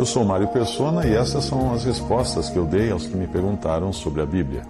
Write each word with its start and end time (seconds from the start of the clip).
Eu 0.00 0.06
sou 0.06 0.24
Mário 0.24 0.48
Persona 0.48 1.06
e 1.06 1.14
essas 1.14 1.44
são 1.44 1.74
as 1.74 1.84
respostas 1.84 2.48
que 2.48 2.56
eu 2.56 2.64
dei 2.64 2.90
aos 2.90 3.06
que 3.06 3.14
me 3.14 3.26
perguntaram 3.26 3.92
sobre 3.92 4.22
a 4.22 4.24
Bíblia. 4.24 4.62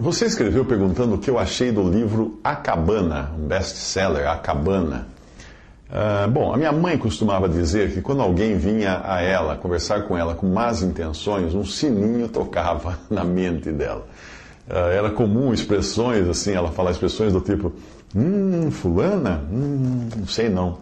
Você 0.00 0.26
escreveu 0.26 0.64
perguntando 0.64 1.14
o 1.14 1.18
que 1.18 1.30
eu 1.30 1.38
achei 1.38 1.70
do 1.70 1.88
livro 1.88 2.40
A 2.42 2.56
Cabana, 2.56 3.30
um 3.38 3.46
best-seller, 3.46 4.28
A 4.28 4.36
Cabana. 4.36 5.06
Uh, 5.88 6.28
bom, 6.28 6.52
a 6.52 6.56
minha 6.56 6.72
mãe 6.72 6.98
costumava 6.98 7.48
dizer 7.48 7.94
que 7.94 8.02
quando 8.02 8.20
alguém 8.20 8.58
vinha 8.58 9.00
a 9.04 9.22
ela, 9.22 9.54
conversar 9.56 10.08
com 10.08 10.18
ela 10.18 10.34
com 10.34 10.48
más 10.48 10.82
intenções, 10.82 11.54
um 11.54 11.64
sininho 11.64 12.28
tocava 12.28 12.98
na 13.08 13.22
mente 13.22 13.70
dela. 13.70 14.08
Uh, 14.68 14.90
era 14.90 15.10
comum 15.12 15.54
expressões 15.54 16.28
assim, 16.28 16.50
ela 16.52 16.72
falava 16.72 16.94
expressões 16.94 17.32
do 17.32 17.40
tipo, 17.40 17.72
hum, 18.12 18.72
fulana, 18.72 19.44
hum, 19.52 20.08
não 20.16 20.26
sei 20.26 20.48
não. 20.48 20.78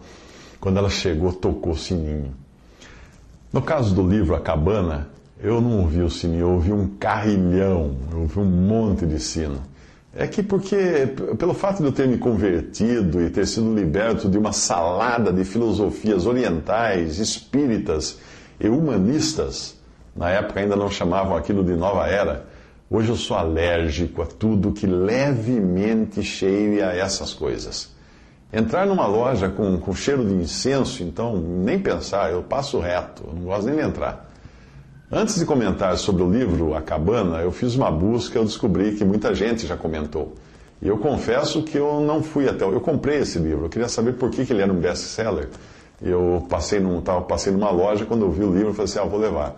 Quando 0.58 0.78
ela 0.78 0.88
chegou, 0.88 1.30
tocou 1.30 1.74
o 1.74 1.76
sininho. 1.76 2.42
No 3.54 3.62
caso 3.62 3.94
do 3.94 4.02
livro 4.02 4.34
A 4.34 4.40
Cabana, 4.40 5.06
eu 5.40 5.60
não 5.60 5.82
ouvi 5.82 6.02
o 6.02 6.10
sininho, 6.10 6.40
eu 6.40 6.50
ouvi 6.54 6.72
um 6.72 6.88
carrilhão, 6.98 7.96
eu 8.10 8.22
ouvi 8.22 8.40
um 8.40 8.44
monte 8.44 9.06
de 9.06 9.20
sino. 9.20 9.62
É 10.12 10.26
que 10.26 10.42
porque, 10.42 11.06
pelo 11.38 11.54
fato 11.54 11.78
de 11.78 11.84
eu 11.84 11.92
ter 11.92 12.08
me 12.08 12.18
convertido 12.18 13.22
e 13.22 13.30
ter 13.30 13.46
sido 13.46 13.72
liberto 13.72 14.28
de 14.28 14.36
uma 14.36 14.52
salada 14.52 15.32
de 15.32 15.44
filosofias 15.44 16.26
orientais, 16.26 17.20
espíritas 17.20 18.18
e 18.58 18.68
humanistas, 18.68 19.76
na 20.16 20.30
época 20.30 20.58
ainda 20.58 20.74
não 20.74 20.90
chamavam 20.90 21.36
aquilo 21.36 21.62
de 21.62 21.76
nova 21.76 22.08
era, 22.08 22.46
hoje 22.90 23.10
eu 23.10 23.16
sou 23.16 23.36
alérgico 23.36 24.20
a 24.20 24.26
tudo 24.26 24.72
que 24.72 24.84
levemente 24.84 26.24
cheire 26.24 26.82
a 26.82 26.92
essas 26.92 27.32
coisas. 27.32 27.93
Entrar 28.54 28.86
numa 28.86 29.04
loja 29.08 29.48
com, 29.48 29.76
com 29.78 29.92
cheiro 29.92 30.24
de 30.24 30.32
incenso, 30.32 31.02
então, 31.02 31.36
nem 31.36 31.76
pensar, 31.76 32.30
eu 32.30 32.40
passo 32.40 32.78
reto, 32.78 33.24
não 33.34 33.46
gosto 33.46 33.66
nem 33.66 33.74
de 33.74 33.82
entrar. 33.82 34.30
Antes 35.10 35.40
de 35.40 35.44
comentar 35.44 35.96
sobre 35.96 36.22
o 36.22 36.30
livro 36.30 36.72
A 36.72 36.80
Cabana, 36.80 37.38
eu 37.38 37.50
fiz 37.50 37.74
uma 37.74 37.90
busca 37.90 38.38
e 38.38 38.40
eu 38.40 38.44
descobri 38.44 38.92
que 38.94 39.04
muita 39.04 39.34
gente 39.34 39.66
já 39.66 39.76
comentou. 39.76 40.34
E 40.80 40.86
eu 40.86 40.98
confesso 40.98 41.62
que 41.62 41.76
eu 41.76 42.00
não 42.00 42.22
fui 42.22 42.48
até. 42.48 42.64
Eu 42.64 42.80
comprei 42.80 43.18
esse 43.18 43.40
livro, 43.40 43.64
eu 43.64 43.68
queria 43.68 43.88
saber 43.88 44.12
por 44.12 44.30
que, 44.30 44.46
que 44.46 44.52
ele 44.52 44.62
era 44.62 44.72
um 44.72 44.78
best-seller. 44.78 45.48
Eu 46.00 46.46
passei, 46.48 46.78
num, 46.78 47.00
tava, 47.00 47.22
passei 47.22 47.52
numa 47.52 47.72
loja, 47.72 48.06
quando 48.06 48.22
eu 48.22 48.30
vi 48.30 48.44
o 48.44 48.52
livro, 48.52 48.68
eu 48.68 48.74
falei 48.74 48.84
assim: 48.84 49.00
ah, 49.00 49.04
vou 49.04 49.18
levar. 49.18 49.56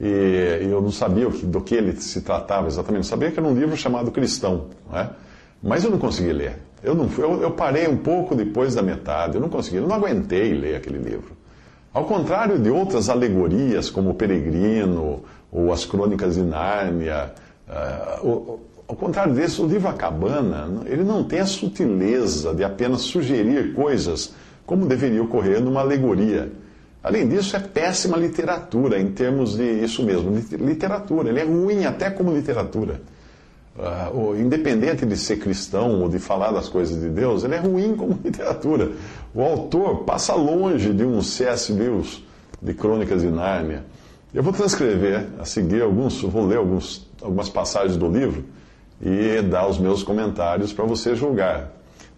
E, 0.00 0.62
e 0.62 0.68
eu 0.68 0.82
não 0.82 0.90
sabia 0.90 1.30
que, 1.30 1.46
do 1.46 1.60
que 1.60 1.76
ele 1.76 1.92
se 2.00 2.22
tratava 2.22 2.66
exatamente, 2.66 3.04
eu 3.04 3.08
sabia 3.08 3.30
que 3.30 3.38
era 3.38 3.48
um 3.48 3.54
livro 3.54 3.76
chamado 3.76 4.10
Cristão, 4.10 4.66
não 4.90 4.98
é? 4.98 5.10
mas 5.62 5.84
eu 5.84 5.90
não 5.92 5.98
consegui 5.98 6.32
ler. 6.32 6.58
Eu, 6.82 6.94
não, 6.94 7.08
eu, 7.18 7.42
eu 7.42 7.50
parei 7.52 7.86
um 7.86 7.96
pouco 7.96 8.34
depois 8.34 8.74
da 8.74 8.82
metade, 8.82 9.36
eu 9.36 9.40
não 9.40 9.48
consegui, 9.48 9.76
eu 9.76 9.86
não 9.86 9.94
aguentei 9.94 10.52
ler 10.52 10.76
aquele 10.76 10.98
livro. 10.98 11.32
Ao 11.94 12.04
contrário 12.04 12.58
de 12.58 12.70
outras 12.70 13.08
alegorias, 13.08 13.90
como 13.90 14.10
o 14.10 14.14
Peregrino 14.14 15.22
ou 15.52 15.72
as 15.72 15.84
Crônicas 15.84 16.34
de 16.34 16.42
Nárnia, 16.42 17.32
uh, 17.68 18.58
ao 18.88 18.96
contrário 18.96 19.34
desse, 19.34 19.60
o 19.60 19.66
livro 19.66 19.88
A 19.88 19.92
Cabana, 19.92 20.82
ele 20.86 21.04
não 21.04 21.22
tem 21.22 21.40
a 21.40 21.46
sutileza 21.46 22.54
de 22.54 22.64
apenas 22.64 23.02
sugerir 23.02 23.74
coisas 23.74 24.34
como 24.66 24.86
deveria 24.86 25.22
ocorrer 25.22 25.60
numa 25.60 25.80
alegoria. 25.80 26.50
Além 27.02 27.28
disso, 27.28 27.56
é 27.56 27.58
péssima 27.58 28.16
literatura 28.16 29.00
em 29.00 29.10
termos 29.10 29.56
de 29.56 29.64
isso 29.64 30.02
mesmo, 30.04 30.30
literatura. 30.58 31.28
Ele 31.28 31.40
é 31.40 31.44
ruim 31.44 31.84
até 31.84 32.10
como 32.10 32.32
literatura. 32.32 33.00
Uh, 33.74 34.36
independente 34.36 35.06
de 35.06 35.16
ser 35.16 35.38
cristão 35.38 36.02
ou 36.02 36.08
de 36.08 36.18
falar 36.18 36.52
das 36.52 36.68
coisas 36.68 37.00
de 37.00 37.08
Deus, 37.08 37.42
ele 37.42 37.54
é 37.54 37.58
ruim 37.58 37.96
como 37.96 38.18
literatura. 38.22 38.92
O 39.34 39.42
autor 39.42 40.04
passa 40.04 40.34
longe 40.34 40.92
de 40.92 41.04
um 41.04 41.22
C.S. 41.22 41.72
Lewis 41.72 42.22
de 42.60 42.74
Crônicas 42.74 43.22
de 43.22 43.30
Nárnia. 43.30 43.82
Eu 44.34 44.42
vou 44.42 44.52
transcrever 44.52 45.26
a 45.38 45.46
seguir 45.46 45.80
alguns, 45.80 46.20
vou 46.20 46.44
ler 46.44 46.58
alguns, 46.58 47.08
algumas 47.22 47.48
passagens 47.48 47.96
do 47.96 48.08
livro 48.08 48.44
e 49.00 49.40
dar 49.40 49.66
os 49.66 49.78
meus 49.78 50.02
comentários 50.02 50.70
para 50.72 50.84
você 50.84 51.16
julgar. 51.16 51.72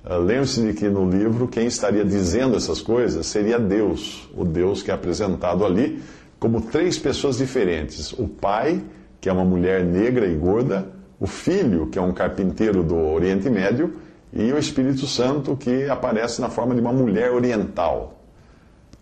Uh, 0.04 0.18
Lembre-se 0.18 0.60
de 0.60 0.74
que 0.74 0.88
no 0.88 1.08
livro 1.08 1.46
quem 1.46 1.68
estaria 1.68 2.04
dizendo 2.04 2.56
essas 2.56 2.80
coisas 2.80 3.26
seria 3.26 3.60
Deus, 3.60 4.28
o 4.36 4.44
Deus 4.44 4.82
que 4.82 4.90
é 4.90 4.94
apresentado 4.94 5.64
ali 5.64 6.02
como 6.40 6.60
três 6.60 6.98
pessoas 6.98 7.38
diferentes: 7.38 8.12
o 8.12 8.26
pai, 8.26 8.82
que 9.20 9.28
é 9.28 9.32
uma 9.32 9.44
mulher 9.44 9.84
negra 9.84 10.26
e 10.26 10.34
gorda 10.34 10.92
o 11.18 11.26
Filho, 11.26 11.86
que 11.86 11.98
é 11.98 12.02
um 12.02 12.12
carpinteiro 12.12 12.82
do 12.82 12.96
Oriente 12.96 13.48
Médio, 13.48 13.94
e 14.32 14.52
o 14.52 14.58
Espírito 14.58 15.06
Santo, 15.06 15.56
que 15.56 15.88
aparece 15.88 16.40
na 16.40 16.48
forma 16.48 16.74
de 16.74 16.80
uma 16.80 16.92
mulher 16.92 17.30
oriental. 17.30 18.18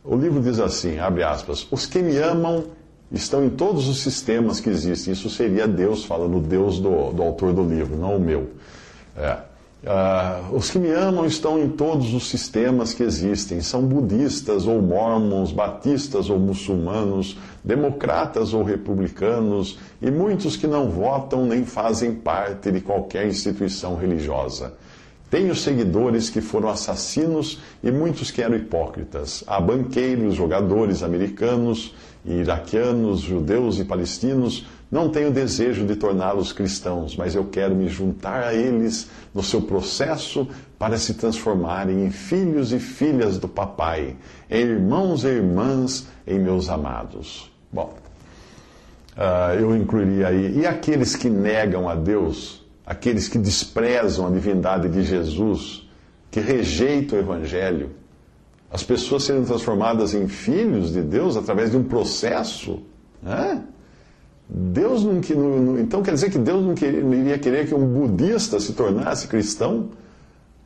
O 0.05 0.17
livro 0.17 0.41
diz 0.41 0.59
assim, 0.59 0.99
abre 0.99 1.23
aspas, 1.23 1.67
os 1.71 1.87
que 1.87 2.00
me 2.00 2.17
amam 2.19 2.65
estão 3.11 3.45
em 3.45 3.50
todos 3.50 3.89
os 3.89 4.03
sistemas 4.03 4.61
que 4.61 4.69
existem. 4.69 5.12
Isso 5.12 5.31
seria 5.31 5.67
Deus 5.67 6.05
falando, 6.05 6.41
Deus 6.41 6.78
do, 6.78 7.12
do 7.12 7.23
autor 7.23 7.53
do 7.53 7.62
livro, 7.62 7.97
não 7.97 8.17
o 8.17 8.21
meu. 8.21 8.50
É. 9.17 9.39
Uh, 9.82 10.54
os 10.54 10.70
que 10.70 10.78
me 10.78 10.93
amam 10.93 11.26
estão 11.26 11.59
em 11.59 11.69
todos 11.69 12.15
os 12.15 12.28
sistemas 12.28 12.94
que 12.94 13.03
existem, 13.03 13.60
são 13.60 13.82
budistas 13.82 14.65
ou 14.65 14.81
mormons, 14.81 15.50
batistas 15.50 16.31
ou 16.31 16.38
muçulmanos, 16.38 17.37
democratas 17.65 18.54
ou 18.54 18.62
republicanos, 18.62 19.81
e 20.00 20.09
muitos 20.09 20.56
que 20.56 20.69
não 20.69 20.88
votam 20.88 21.44
nem 21.44 21.65
fazem 21.65 22.15
parte 22.15 22.70
de 22.70 22.81
qualquer 22.81 23.26
instituição 23.26 23.97
religiosa. 23.97 24.72
Tenho 25.28 25.56
seguidores 25.56 26.31
que 26.31 26.41
foram 26.41 26.69
assassinos 26.69 27.59
e 27.82 27.91
muitos 27.91 28.31
que 28.31 28.41
eram 28.41 28.54
hipócritas. 28.54 29.43
Há 29.49 29.60
banqueiros, 29.60 30.37
jogadores 30.37 31.03
americanos, 31.03 31.93
iraquianos, 32.25 33.20
judeus 33.20 33.81
e 33.81 33.84
palestinos 33.84 34.64
não 34.92 35.08
tenho 35.08 35.30
desejo 35.30 35.86
de 35.86 35.97
torná-los 35.97 36.53
cristãos, 36.53 37.16
mas 37.16 37.34
eu 37.34 37.47
quero 37.47 37.75
me 37.75 37.88
juntar 37.88 38.44
a 38.44 38.54
eles 38.54 39.08
no 39.34 39.42
seu 39.42 39.62
processo 39.62 40.47
para 40.78 40.98
se 40.98 41.14
transformarem 41.14 42.04
em 42.04 42.10
filhos 42.10 42.75
e 42.75 42.78
filhas 42.78 43.38
do 43.38 43.48
Papai, 43.48 44.16
em 44.50 44.60
irmãos 44.60 45.25
e 45.25 45.28
irmãs 45.28 46.06
em 46.26 46.38
meus 46.38 46.69
amados. 46.69 47.50
Bom, 47.72 47.94
uh, 49.16 49.58
eu 49.58 49.75
incluiria 49.75 50.28
aí. 50.28 50.58
E 50.58 50.67
aqueles 50.67 51.17
que 51.17 51.31
negam 51.31 51.88
a 51.88 51.94
Deus, 51.94 52.62
aqueles 52.84 53.28
que 53.28 53.38
desprezam 53.38 54.26
a 54.26 54.31
divindade 54.31 54.90
de 54.90 55.02
Jesus, 55.05 55.88
que 56.31 56.38
rejeitam 56.38 57.19
o 57.19 57.22
Evangelho, 57.22 57.93
as 58.70 58.82
pessoas 58.82 59.22
serem 59.22 59.43
transformadas 59.43 60.12
em 60.12 60.28
filhos 60.28 60.93
de 60.93 61.00
Deus 61.00 61.34
através 61.34 61.70
de 61.70 61.78
um 61.78 61.84
processo, 61.84 62.82
né? 63.22 63.62
Deus 64.49 65.05
não, 65.05 65.15
não, 65.15 65.79
então 65.79 66.03
quer 66.03 66.12
dizer 66.12 66.31
que 66.31 66.39
Deus 66.39 66.65
não, 66.65 66.75
queria, 66.75 67.03
não 67.03 67.15
iria 67.15 67.39
querer 67.39 67.67
que 67.67 67.75
um 67.75 67.87
budista 67.87 68.61
se 68.61 68.73
tornasse 68.75 69.29
cristão? 69.29 69.91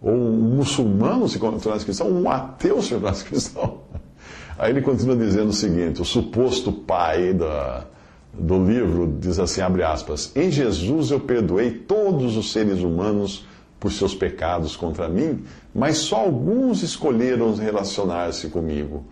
Ou 0.01 0.13
um 0.13 0.57
muçulmano 0.57 1.29
se 1.29 1.39
tornasse 1.39 1.85
cristão? 1.85 2.11
Um 2.11 2.29
ateu 2.29 2.83
se 2.83 2.91
tornasse 2.91 3.25
cristão? 3.25 3.81
Aí 4.59 4.71
ele 4.71 4.83
continua 4.83 5.17
dizendo 5.17 5.51
o 5.51 5.53
seguinte: 5.53 6.01
o 6.01 6.05
suposto 6.05 6.73
pai 6.73 7.33
da, 7.33 7.85
do 8.33 8.65
livro 8.65 9.17
diz 9.19 9.39
assim: 9.39 9.61
abre 9.61 9.83
aspas, 9.83 10.33
em 10.35 10.51
Jesus 10.51 11.11
eu 11.11 11.21
perdoei 11.21 11.71
todos 11.71 12.37
os 12.37 12.53
seres 12.53 12.81
humanos 12.81 13.47
por 13.79 13.93
seus 13.93 14.15
pecados 14.15 14.75
contra 14.75 15.09
mim, 15.09 15.45
mas 15.75 15.99
só 15.99 16.17
alguns 16.17 16.83
escolheram 16.83 17.55
relacionar-se 17.55 18.49
comigo. 18.49 19.05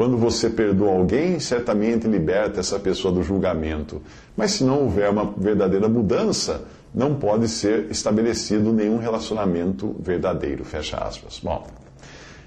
Quando 0.00 0.16
você 0.16 0.48
perdoa 0.48 0.92
alguém, 0.92 1.38
certamente 1.38 2.08
liberta 2.08 2.58
essa 2.58 2.78
pessoa 2.78 3.12
do 3.12 3.22
julgamento. 3.22 4.00
Mas 4.34 4.52
se 4.52 4.64
não 4.64 4.84
houver 4.84 5.10
uma 5.10 5.30
verdadeira 5.36 5.90
mudança, 5.90 6.62
não 6.94 7.16
pode 7.16 7.46
ser 7.48 7.90
estabelecido 7.90 8.72
nenhum 8.72 8.96
relacionamento 8.96 9.94
verdadeiro. 10.00 10.64
Fecha 10.64 10.96
aspas. 10.96 11.38
Bom, 11.42 11.66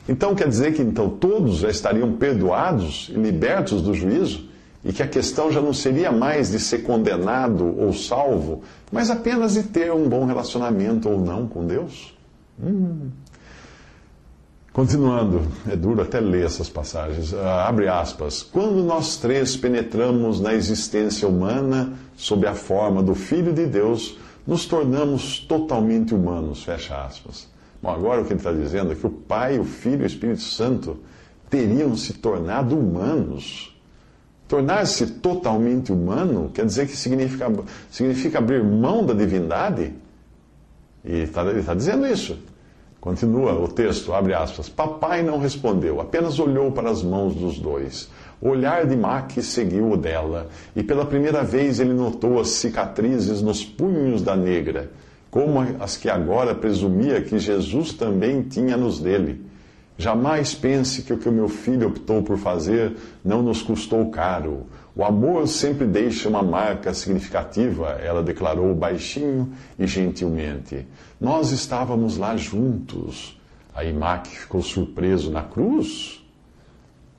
então 0.09 0.33
quer 0.33 0.47
dizer 0.47 0.73
que 0.73 0.81
então 0.81 1.07
todos 1.07 1.57
já 1.57 1.69
estariam 1.69 2.13
perdoados 2.13 3.11
e 3.13 3.19
libertos 3.19 3.83
do 3.83 3.93
juízo? 3.93 4.49
E 4.83 4.91
que 4.91 5.03
a 5.03 5.07
questão 5.07 5.51
já 5.51 5.61
não 5.61 5.73
seria 5.73 6.11
mais 6.11 6.49
de 6.49 6.59
ser 6.59 6.79
condenado 6.79 7.79
ou 7.79 7.93
salvo, 7.93 8.63
mas 8.91 9.11
apenas 9.11 9.53
de 9.53 9.61
ter 9.61 9.93
um 9.93 10.09
bom 10.09 10.25
relacionamento 10.25 11.07
ou 11.07 11.23
não 11.23 11.45
com 11.45 11.67
Deus? 11.67 12.17
Hum. 12.59 13.09
Continuando, 14.73 15.43
é 15.69 15.75
duro 15.75 16.01
até 16.01 16.19
ler 16.19 16.47
essas 16.47 16.67
passagens. 16.67 17.31
Uh, 17.31 17.37
abre 17.37 17.87
aspas. 17.87 18.41
Quando 18.41 18.83
nós 18.83 19.17
três 19.17 19.55
penetramos 19.55 20.41
na 20.41 20.55
existência 20.55 21.27
humana 21.27 21.93
sob 22.17 22.47
a 22.47 22.55
forma 22.55 23.03
do 23.03 23.13
Filho 23.13 23.53
de 23.53 23.67
Deus, 23.67 24.17
nos 24.47 24.65
tornamos 24.65 25.37
totalmente 25.37 26.15
humanos. 26.15 26.63
Fecha 26.63 27.05
aspas. 27.05 27.47
Bom, 27.83 27.91
agora 27.91 28.21
o 28.21 28.25
que 28.25 28.33
ele 28.33 28.39
está 28.39 28.51
dizendo 28.51 28.93
é 28.93 28.95
que 28.95 29.05
o 29.05 29.11
Pai, 29.11 29.59
o 29.59 29.63
Filho 29.63 30.01
e 30.01 30.05
o 30.05 30.07
Espírito 30.07 30.41
Santo 30.41 30.97
teriam 31.51 31.95
se 31.95 32.13
tornado 32.13 32.75
humanos. 32.75 33.79
Tornar-se 34.47 35.05
totalmente 35.05 35.91
humano 35.91 36.49
quer 36.51 36.65
dizer 36.65 36.87
que 36.87 36.97
significa, 36.97 37.45
significa 37.91 38.39
abrir 38.39 38.63
mão 38.63 39.05
da 39.05 39.13
divindade? 39.13 39.93
E 41.05 41.11
ele 41.11 41.23
está 41.25 41.43
tá 41.63 41.73
dizendo 41.75 42.07
isso. 42.07 42.39
Continua 43.03 43.51
o 43.59 43.67
texto, 43.67 44.13
abre 44.13 44.33
aspas. 44.33 44.69
Papai 44.69 45.21
não 45.21 45.37
respondeu, 45.37 45.99
apenas 45.99 46.39
olhou 46.39 46.71
para 46.71 46.89
as 46.89 47.03
mãos 47.03 47.35
dos 47.35 47.59
dois. 47.59 48.09
O 48.39 48.47
olhar 48.47 48.87
de 48.87 48.95
Mac 48.95 49.31
seguiu 49.41 49.91
o 49.91 49.97
dela, 49.97 50.47
e 50.73 50.81
pela 50.81 51.05
primeira 51.05 51.43
vez 51.43 51.81
ele 51.81 51.93
notou 51.93 52.39
as 52.39 52.47
cicatrizes 52.47 53.41
nos 53.41 53.61
punhos 53.61 54.21
da 54.21 54.37
negra, 54.37 54.89
como 55.29 55.59
as 55.81 55.97
que 55.97 56.09
agora 56.09 56.55
presumia 56.55 57.19
que 57.21 57.37
Jesus 57.37 57.91
também 57.91 58.41
tinha 58.41 58.77
nos 58.77 59.01
dele. 59.01 59.45
Jamais 59.97 60.55
pense 60.55 61.01
que 61.01 61.11
o 61.11 61.17
que 61.17 61.27
o 61.27 61.33
meu 61.33 61.49
filho 61.49 61.89
optou 61.89 62.23
por 62.23 62.37
fazer 62.37 62.95
não 63.21 63.43
nos 63.43 63.61
custou 63.61 64.09
caro. 64.11 64.65
O 64.95 65.03
amor 65.03 65.47
sempre 65.47 65.87
deixa 65.87 66.29
uma 66.29 66.43
marca 66.43 66.93
significativa, 66.93 67.89
ela 67.93 68.21
declarou 68.21 68.75
baixinho 68.75 69.51
e 69.77 69.87
gentilmente. 69.87 70.85
Nós 71.19 71.51
estávamos 71.51 72.17
lá 72.17 72.37
juntos. 72.37 73.39
Aí 73.73 73.91
Mac 73.91 74.27
ficou 74.27 74.61
surpreso 74.61 75.31
na 75.31 75.41
cruz. 75.41 76.23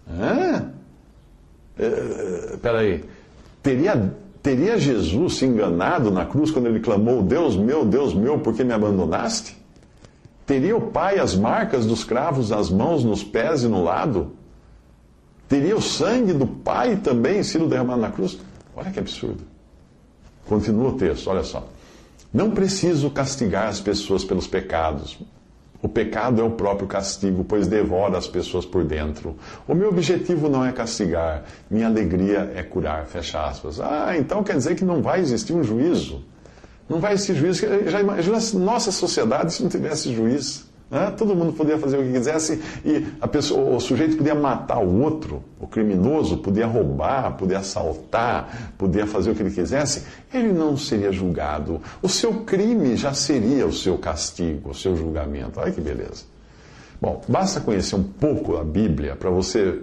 Hã? 0.08 0.70
É, 1.76 2.56
peraí. 2.62 3.04
Teria, 3.60 4.14
teria 4.40 4.78
Jesus 4.78 5.34
se 5.34 5.44
enganado 5.44 6.12
na 6.12 6.24
cruz 6.24 6.52
quando 6.52 6.66
ele 6.66 6.78
clamou: 6.78 7.22
Deus 7.22 7.56
meu, 7.56 7.84
Deus 7.84 8.14
meu, 8.14 8.38
por 8.38 8.54
que 8.54 8.62
me 8.62 8.72
abandonaste? 8.72 9.56
Teria 10.46 10.76
o 10.76 10.90
pai 10.92 11.18
as 11.18 11.34
marcas 11.34 11.86
dos 11.86 12.04
cravos 12.04 12.50
nas 12.50 12.70
mãos, 12.70 13.02
nos 13.02 13.24
pés 13.24 13.64
e 13.64 13.68
no 13.68 13.82
lado? 13.82 14.32
Teria 15.54 15.76
o 15.76 15.80
sangue 15.80 16.32
do 16.32 16.48
Pai 16.48 16.96
também 16.96 17.40
sido 17.44 17.68
derramado 17.68 18.00
na 18.00 18.10
cruz? 18.10 18.36
Olha 18.74 18.90
que 18.90 18.98
absurdo. 18.98 19.44
Continua 20.48 20.88
o 20.88 20.92
texto, 20.94 21.30
olha 21.30 21.44
só. 21.44 21.68
Não 22.32 22.50
preciso 22.50 23.08
castigar 23.08 23.68
as 23.68 23.78
pessoas 23.78 24.24
pelos 24.24 24.48
pecados. 24.48 25.16
O 25.80 25.88
pecado 25.88 26.40
é 26.40 26.44
o 26.44 26.50
próprio 26.50 26.88
castigo, 26.88 27.44
pois 27.44 27.68
devora 27.68 28.18
as 28.18 28.26
pessoas 28.26 28.66
por 28.66 28.82
dentro. 28.82 29.36
O 29.68 29.76
meu 29.76 29.90
objetivo 29.90 30.48
não 30.48 30.66
é 30.66 30.72
castigar, 30.72 31.44
minha 31.70 31.86
alegria 31.86 32.52
é 32.56 32.64
curar. 32.64 33.06
Fecha 33.06 33.46
aspas. 33.46 33.78
Ah, 33.78 34.16
então 34.18 34.42
quer 34.42 34.56
dizer 34.56 34.74
que 34.74 34.84
não 34.84 35.00
vai 35.00 35.20
existir 35.20 35.52
um 35.52 35.62
juízo. 35.62 36.24
Não 36.88 36.98
vai 36.98 37.12
existir 37.12 37.36
juízo. 37.36 37.64
Já 37.86 38.00
imagina 38.00 38.38
nossa 38.54 38.90
sociedade 38.90 39.52
se 39.52 39.62
não 39.62 39.70
tivesse 39.70 40.12
juiz. 40.12 40.66
Né? 40.94 41.12
Todo 41.18 41.34
mundo 41.34 41.52
podia 41.52 41.76
fazer 41.76 41.98
o 41.98 42.04
que 42.04 42.12
quisesse 42.12 42.62
e 42.84 43.00
pessoa, 43.26 43.74
o 43.74 43.80
sujeito 43.80 44.16
podia 44.16 44.32
matar 44.32 44.78
o 44.78 45.02
outro, 45.02 45.42
o 45.58 45.66
criminoso 45.66 46.36
podia 46.36 46.68
roubar, 46.68 47.36
podia 47.36 47.58
assaltar, 47.58 48.72
podia 48.78 49.04
fazer 49.04 49.32
o 49.32 49.34
que 49.34 49.42
ele 49.42 49.50
quisesse, 49.50 50.04
ele 50.32 50.52
não 50.52 50.76
seria 50.76 51.10
julgado. 51.10 51.82
O 52.00 52.08
seu 52.08 52.44
crime 52.44 52.96
já 52.96 53.12
seria 53.12 53.66
o 53.66 53.72
seu 53.72 53.98
castigo, 53.98 54.70
o 54.70 54.74
seu 54.74 54.96
julgamento. 54.96 55.58
Olha 55.58 55.72
que 55.72 55.80
beleza. 55.80 56.26
Bom, 57.00 57.20
basta 57.26 57.60
conhecer 57.60 57.96
um 57.96 58.04
pouco 58.04 58.56
a 58.56 58.62
Bíblia 58.62 59.16
para 59.16 59.30
você 59.30 59.80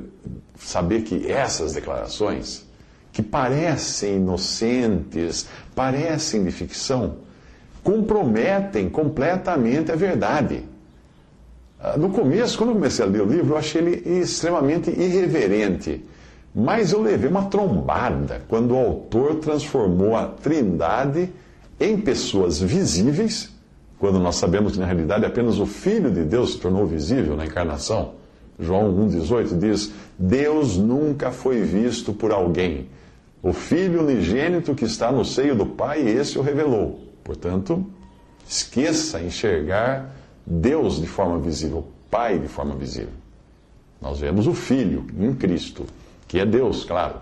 saber 0.58 1.02
que 1.02 1.30
essas 1.30 1.74
declarações, 1.74 2.66
que 3.12 3.22
parecem 3.22 4.16
inocentes, 4.16 5.46
parecem 5.76 6.46
de 6.46 6.52
ficção, 6.52 7.18
comprometem 7.84 8.90
completamente 8.90 9.92
a 9.92 9.96
verdade. 9.98 10.71
Ah, 11.84 11.98
no 11.98 12.10
começo, 12.12 12.58
quando 12.58 12.70
eu 12.70 12.76
comecei 12.76 13.04
a 13.04 13.08
ler 13.08 13.24
o 13.24 13.26
livro, 13.26 13.54
eu 13.54 13.58
achei 13.58 13.82
ele 13.82 14.20
extremamente 14.20 14.92
irreverente. 14.92 16.06
Mas 16.54 16.92
eu 16.92 17.02
levei 17.02 17.28
uma 17.28 17.46
trombada 17.46 18.44
quando 18.48 18.76
o 18.76 18.78
autor 18.78 19.36
transformou 19.36 20.16
a 20.16 20.28
Trindade 20.28 21.32
em 21.80 21.98
pessoas 21.98 22.62
visíveis, 22.62 23.50
quando 23.98 24.20
nós 24.20 24.36
sabemos 24.36 24.74
que 24.74 24.80
na 24.80 24.86
realidade 24.86 25.26
apenas 25.26 25.58
o 25.58 25.66
Filho 25.66 26.12
de 26.12 26.24
Deus 26.24 26.54
se 26.54 26.60
tornou 26.60 26.86
visível 26.86 27.36
na 27.36 27.46
encarnação. 27.46 28.14
João 28.60 28.94
1,18 29.08 29.58
diz: 29.58 29.92
Deus 30.20 30.78
nunca 30.78 31.32
foi 31.32 31.62
visto 31.62 32.14
por 32.14 32.32
alguém. 32.32 32.90
O 33.42 33.54
Filho 33.54 34.02
unigênito 34.04 34.76
que 34.76 34.86
está 34.86 35.12
no 35.12 35.26
seio 35.26 35.56
do 35.56 35.66
Pai, 35.66 36.02
esse 36.02 36.38
o 36.38 36.44
revelou. 36.44 37.00
Portanto, 37.24 37.84
esqueça 38.48 39.20
enxergar 39.20 40.21
Deus 40.60 41.00
de 41.00 41.08
forma 41.08 41.40
visível, 41.40 41.86
Pai 42.10 42.38
de 42.38 42.48
forma 42.50 42.76
visível. 42.76 43.14
Nós 44.02 44.20
vemos 44.20 44.48
o 44.48 44.54
Filho 44.54 45.08
em 45.18 45.34
Cristo, 45.34 45.86
que 46.28 46.40
é 46.40 46.46
Deus, 46.46 46.84
claro. 46.84 47.16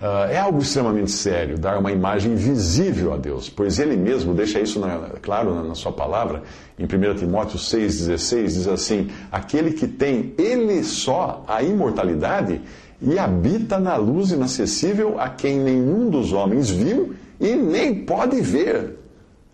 Uh, 0.00 0.30
é 0.30 0.38
algo 0.38 0.60
extremamente 0.60 1.10
sério 1.10 1.58
dar 1.58 1.78
uma 1.78 1.92
imagem 1.92 2.34
visível 2.34 3.12
a 3.12 3.16
Deus, 3.18 3.48
pois 3.50 3.78
Ele 3.78 3.94
mesmo 3.94 4.32
deixa 4.32 4.58
isso 4.58 4.80
na, 4.80 5.10
claro 5.20 5.54
na, 5.54 5.62
na, 5.62 5.74
sua 5.74 5.92
palavra. 5.92 6.42
Em 6.78 6.84
1 6.84 7.14
Timóteo 7.16 7.58
6,16 7.58 8.44
diz 8.46 8.66
assim: 8.66 9.10
Aquele 9.30 9.72
que 9.72 9.86
tem 9.86 10.34
Ele 10.38 10.82
só 10.82 11.44
a 11.46 11.62
imortalidade 11.62 12.60
e 13.00 13.18
habita 13.18 13.78
na 13.78 13.96
luz 13.96 14.32
inacessível 14.32 15.20
a 15.20 15.28
quem 15.28 15.60
nenhum 15.60 16.08
dos 16.08 16.32
homens 16.32 16.70
viu 16.70 17.14
e 17.38 17.54
nem 17.54 17.94
pode 18.04 18.40
ver, 18.40 18.98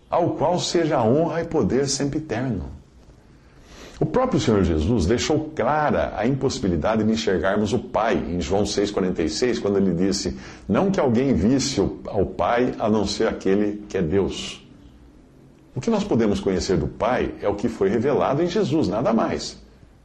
ao 0.09 0.31
qual 0.31 0.57
seja 0.57 0.97
a 0.97 1.03
honra 1.03 1.41
e 1.41 1.45
poder 1.45 1.87
sempre 1.87 2.19
eterno. 2.19 2.78
O 3.99 4.05
próprio 4.05 4.39
Senhor 4.39 4.63
Jesus 4.63 5.05
deixou 5.05 5.51
clara 5.53 6.13
a 6.15 6.25
impossibilidade 6.25 7.03
de 7.03 7.11
enxergarmos 7.11 7.73
o 7.73 7.79
Pai 7.79 8.15
em 8.15 8.39
João 8.39 8.63
6,46, 8.63 9.59
quando 9.59 9.75
ele 9.75 9.93
disse: 9.93 10.37
Não 10.69 10.89
que 10.89 11.01
alguém 11.01 11.33
visse 11.33 11.81
ao 12.05 12.25
Pai 12.25 12.73
a 12.79 12.89
não 12.89 13.05
ser 13.05 13.27
aquele 13.27 13.83
que 13.89 13.97
é 13.97 14.01
Deus. 14.01 14.65
O 15.75 15.81
que 15.81 15.89
nós 15.89 16.05
podemos 16.05 16.39
conhecer 16.39 16.77
do 16.77 16.87
Pai 16.87 17.33
é 17.41 17.49
o 17.49 17.55
que 17.55 17.67
foi 17.67 17.89
revelado 17.89 18.41
em 18.41 18.47
Jesus, 18.47 18.87
nada 18.87 19.11
mais. 19.11 19.57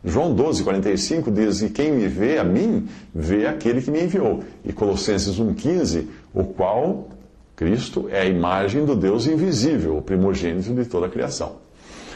João 0.05 0.35
12,45 0.35 1.33
diz: 1.33 1.63
E 1.63 1.71
quem 1.71 1.93
me 1.93 2.09
vê 2.09 2.39
a 2.39 2.45
mim, 2.45 2.89
vê 3.15 3.47
aquele 3.47 3.81
que 3.81 3.93
me 3.93 4.03
enviou. 4.03 4.43
E 4.65 4.73
Colossenses 4.73 5.39
1,15, 5.39 6.07
o 6.35 6.43
qual, 6.43 7.11
Cristo, 7.55 8.09
é 8.11 8.23
a 8.23 8.27
imagem 8.27 8.85
do 8.85 8.97
Deus 8.97 9.29
invisível, 9.29 9.97
o 9.97 10.03
primogênito 10.03 10.75
de 10.75 10.85
toda 10.85 11.07
a 11.07 11.09
criação. 11.09 11.63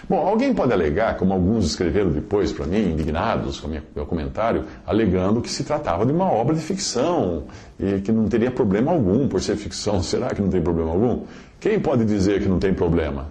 Bom, 0.08 0.26
alguém 0.26 0.54
pode 0.54 0.72
alegar, 0.72 1.18
como 1.18 1.34
alguns 1.34 1.66
escreveram 1.66 2.10
depois 2.10 2.50
para 2.50 2.66
mim, 2.66 2.92
indignados 2.92 3.60
com 3.60 3.68
o 3.68 3.70
meu 3.70 4.06
comentário, 4.06 4.64
alegando 4.86 5.42
que 5.42 5.50
se 5.50 5.64
tratava 5.64 6.06
de 6.06 6.12
uma 6.12 6.24
obra 6.24 6.54
de 6.54 6.62
ficção 6.62 7.44
e 7.78 8.00
que 8.00 8.10
não 8.10 8.26
teria 8.26 8.50
problema 8.50 8.90
algum 8.90 9.28
por 9.28 9.42
ser 9.42 9.56
ficção. 9.56 10.00
Será 10.02 10.28
que 10.28 10.40
não 10.40 10.48
tem 10.48 10.62
problema 10.62 10.92
algum? 10.92 11.24
Quem 11.60 11.78
pode 11.78 12.06
dizer 12.06 12.40
que 12.40 12.48
não 12.48 12.58
tem 12.58 12.72
problema? 12.72 13.26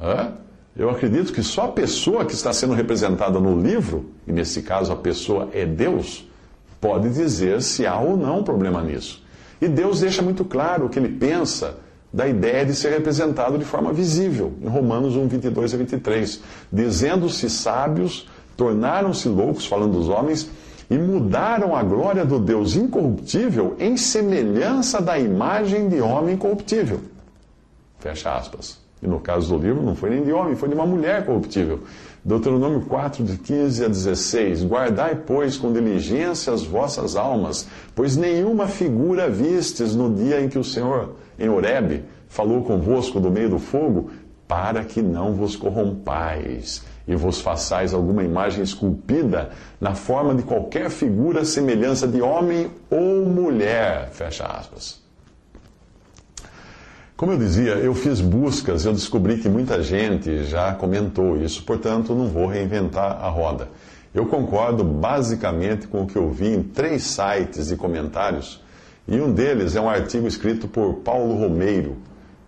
Hã? 0.00 0.32
Eu 0.76 0.90
acredito 0.90 1.32
que 1.32 1.42
só 1.42 1.64
a 1.64 1.72
pessoa 1.72 2.24
que 2.24 2.34
está 2.34 2.52
sendo 2.52 2.74
representada 2.74 3.40
no 3.40 3.60
livro, 3.60 4.10
e 4.28 4.32
nesse 4.32 4.62
caso 4.62 4.92
a 4.92 4.96
pessoa 4.96 5.48
é 5.52 5.66
Deus, 5.66 6.28
pode 6.80 7.08
dizer 7.08 7.62
se 7.62 7.84
há 7.84 7.98
ou 7.98 8.16
não 8.16 8.44
problema 8.44 8.80
nisso. 8.80 9.24
E 9.60 9.66
Deus 9.66 10.00
deixa 10.00 10.22
muito 10.22 10.44
claro 10.44 10.86
o 10.86 10.88
que 10.88 10.98
ele 10.98 11.08
pensa 11.08 11.78
da 12.16 12.26
ideia 12.26 12.64
de 12.64 12.74
ser 12.74 12.92
representado 12.92 13.58
de 13.58 13.64
forma 13.66 13.92
visível, 13.92 14.54
em 14.62 14.68
Romanos 14.68 15.14
1, 15.14 15.28
22 15.28 15.74
a 15.74 15.76
23. 15.76 16.40
Dizendo-se 16.72 17.50
sábios, 17.50 18.26
tornaram-se 18.56 19.28
loucos, 19.28 19.66
falando 19.66 19.98
dos 19.98 20.08
homens, 20.08 20.48
e 20.88 20.96
mudaram 20.96 21.76
a 21.76 21.82
glória 21.82 22.24
do 22.24 22.38
Deus 22.38 22.74
incorruptível 22.74 23.76
em 23.78 23.98
semelhança 23.98 24.98
da 24.98 25.18
imagem 25.18 25.90
de 25.90 26.00
homem 26.00 26.38
corruptível. 26.38 27.00
Fecha 27.98 28.34
aspas. 28.34 28.78
E 29.02 29.06
no 29.06 29.20
caso 29.20 29.54
do 29.54 29.62
livro, 29.62 29.82
não 29.82 29.94
foi 29.94 30.08
nem 30.08 30.24
de 30.24 30.32
homem, 30.32 30.56
foi 30.56 30.70
de 30.70 30.74
uma 30.74 30.86
mulher 30.86 31.26
corruptível. 31.26 31.80
Deuteronômio 32.24 32.80
4, 32.80 33.22
de 33.22 33.36
15 33.36 33.84
a 33.84 33.88
16. 33.88 34.64
Guardai, 34.64 35.20
pois, 35.26 35.58
com 35.58 35.70
diligência 35.70 36.50
as 36.50 36.62
vossas 36.62 37.14
almas, 37.14 37.68
pois 37.94 38.16
nenhuma 38.16 38.68
figura 38.68 39.28
vistes 39.28 39.94
no 39.94 40.14
dia 40.14 40.40
em 40.40 40.48
que 40.48 40.58
o 40.58 40.64
Senhor, 40.64 41.10
em 41.38 41.48
Horebe, 41.48 42.04
falou 42.28 42.62
convosco 42.62 43.20
do 43.20 43.30
meio 43.30 43.50
do 43.50 43.58
fogo, 43.58 44.10
para 44.46 44.84
que 44.84 45.02
não 45.02 45.34
vos 45.34 45.56
corrompais 45.56 46.84
e 47.06 47.14
vos 47.14 47.40
façais 47.40 47.94
alguma 47.94 48.22
imagem 48.22 48.62
esculpida 48.62 49.50
na 49.80 49.94
forma 49.94 50.34
de 50.34 50.42
qualquer 50.42 50.90
figura, 50.90 51.44
semelhança 51.44 52.06
de 52.06 52.20
homem 52.20 52.70
ou 52.90 53.24
mulher. 53.24 54.10
Fecha 54.10 54.44
aspas. 54.44 55.04
Como 57.16 57.32
eu 57.32 57.38
dizia, 57.38 57.72
eu 57.76 57.94
fiz 57.94 58.20
buscas, 58.20 58.84
eu 58.84 58.92
descobri 58.92 59.38
que 59.38 59.48
muita 59.48 59.82
gente 59.82 60.44
já 60.44 60.74
comentou 60.74 61.38
isso, 61.38 61.62
portanto, 61.64 62.14
não 62.14 62.28
vou 62.28 62.46
reinventar 62.46 63.24
a 63.24 63.28
roda. 63.28 63.68
Eu 64.12 64.26
concordo 64.26 64.84
basicamente 64.84 65.86
com 65.86 66.02
o 66.02 66.06
que 66.06 66.16
eu 66.16 66.30
vi 66.30 66.48
em 66.48 66.62
três 66.62 67.04
sites 67.04 67.68
de 67.68 67.76
comentários, 67.76 68.62
e 69.08 69.20
um 69.20 69.32
deles 69.32 69.76
é 69.76 69.80
um 69.80 69.88
artigo 69.88 70.26
escrito 70.26 70.66
por 70.66 70.94
Paulo 70.96 71.34
Romeiro. 71.34 71.96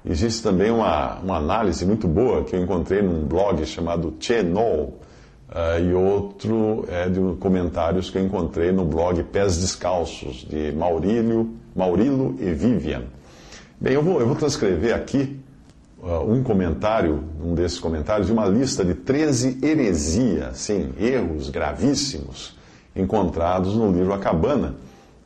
Existe 0.05 0.43
também 0.43 0.71
uma, 0.71 1.19
uma 1.19 1.37
análise 1.37 1.85
muito 1.85 2.09
boa 2.09 2.45
que 2.45 2.57
eu 2.57 2.63
encontrei 2.63 3.03
num 3.03 3.25
blog 3.25 3.65
chamado 3.67 4.15
Chenol, 4.19 4.99
uh, 5.49 5.81
e 5.81 5.93
outro 5.93 6.85
é 6.89 7.09
de 7.09 7.21
comentários 7.39 8.11
que 8.11 8.19
eu 8.19 8.25
encontrei 8.25 8.73
no 8.73 8.85
blog 8.85 9.23
Pés 9.25 9.59
Descalços, 9.59 10.47
de 10.49 10.73
Maurílio, 10.73 11.55
Maurilo 11.77 12.35
e 12.41 12.53
Vivian. 12.53 13.05
Bem, 13.81 13.95
eu 13.95 14.03
vou, 14.03 14.21
eu 14.21 14.27
vou 14.27 14.35
transcrever 14.35 14.95
aqui 14.95 15.39
uh, 16.03 16.29
um 16.29 16.43
comentário, 16.43 17.23
um 17.41 17.55
desses 17.55 17.79
comentários, 17.79 18.27
de 18.27 18.33
uma 18.33 18.47
lista 18.47 18.85
de 18.85 18.95
13 18.95 19.59
heresias, 19.63 20.59
sim, 20.59 20.91
erros 20.99 21.51
gravíssimos 21.51 22.59
encontrados 22.97 23.77
no 23.77 23.93
livro 23.93 24.13
A 24.13 24.19
Cabana, 24.19 24.75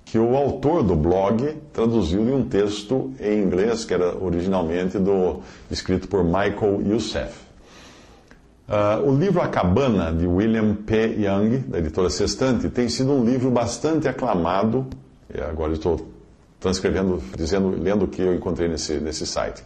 que 0.04 0.18
o 0.18 0.36
autor 0.36 0.82
do 0.82 0.94
blog 0.94 1.56
traduziu 1.72 2.22
em 2.22 2.32
um 2.32 2.44
texto 2.44 3.12
em 3.18 3.42
inglês, 3.42 3.84
que 3.84 3.94
era 3.94 4.16
originalmente 4.22 4.98
do, 4.98 5.40
escrito 5.70 6.08
por 6.08 6.22
Michael 6.22 6.82
Youssef. 6.86 7.32
Uh, 8.68 9.08
o 9.08 9.14
livro 9.14 9.40
A 9.40 9.48
Cabana, 9.48 10.12
de 10.12 10.26
William 10.26 10.74
P. 10.74 11.16
Young, 11.18 11.58
da 11.68 11.78
editora 11.78 12.08
Sextante, 12.08 12.68
tem 12.68 12.88
sido 12.88 13.12
um 13.12 13.24
livro 13.24 13.50
bastante 13.50 14.08
aclamado, 14.08 14.86
agora 15.48 15.72
estou 15.72 16.08
transcrevendo, 16.60 17.20
dizendo, 17.36 17.70
lendo 17.70 18.04
o 18.04 18.08
que 18.08 18.22
eu 18.22 18.34
encontrei 18.34 18.68
nesse, 18.68 18.94
nesse 18.94 19.26
site. 19.26 19.62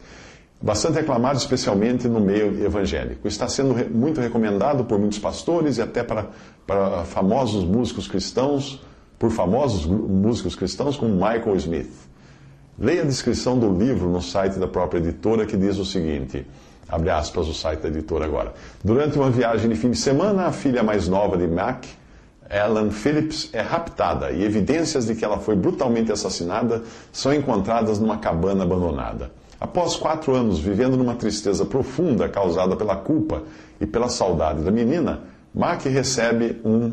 Bastante 0.61 0.99
aclamado, 0.99 1.37
especialmente 1.37 2.09
no 2.09 2.19
meio 2.19 2.65
evangélico. 2.65 3.29
Está 3.29 3.47
sendo 3.47 3.75
muito 3.91 4.21
recomendado 4.21 4.85
por 4.85 4.99
muitos 4.99 5.19
pastores 5.19 5.77
e 5.77 5.83
até 5.83 6.03
para, 6.03 6.31
para 6.67 7.05
famosos 7.05 7.63
músicos 7.65 8.09
cristãos, 8.09 8.81
por 9.19 9.31
famosos 9.31 9.87
músicos 9.87 10.55
cristãos 10.55 10.97
como 10.97 11.13
Michael 11.13 11.57
Smith. 11.57 11.93
Leia 12.79 13.03
a 13.03 13.07
descrição 13.07 13.59
do 13.59 13.73
livro 13.73 14.09
no 14.09 14.21
site 14.21 14.59
da 14.59 14.69
própria 14.69 14.99
editora 14.99 15.47
que 15.47 15.57
diz 15.57 15.79
o 15.79 15.85
seguinte: 15.85 16.47
abre 16.89 17.11
aspas 17.11 17.49
o 17.49 17.55
site 17.55 17.81
da 17.81 17.89
editora 17.89 18.25
agora. 18.25 18.55
Durante 18.85 19.19
uma 19.19 19.31
viagem 19.31 19.71
de 19.71 19.77
fim 19.77 19.91
de 19.91 19.99
semana, 19.99 20.47
a 20.47 20.53
filha 20.53 20.83
mais 20.83 21.09
nova 21.09 21.37
de 21.37 21.47
Mac 21.47 21.85
Ellen 22.51 22.91
Phillips 22.91 23.51
é 23.53 23.61
raptada 23.61 24.31
e 24.31 24.45
evidências 24.45 25.07
de 25.07 25.15
que 25.15 25.25
ela 25.25 25.39
foi 25.39 25.57
brutalmente 25.57 26.13
assassinada 26.13 26.83
são 27.13 27.35
encontradas 27.35 27.99
numa 27.99 28.19
cabana 28.19 28.65
abandonada. 28.65 29.31
Após 29.61 29.97
quatro 29.97 30.35
anos 30.35 30.59
vivendo 30.59 30.97
numa 30.97 31.15
tristeza 31.15 31.65
profunda 31.65 32.29
causada 32.29 32.77
pela 32.77 32.97
culpa 32.97 33.43
e 33.81 33.87
pela 33.87 34.09
saudade 34.09 34.63
da 34.63 34.71
menina, 34.71 35.23
Mark 35.55 35.85
recebe 35.87 36.61
um 36.65 36.93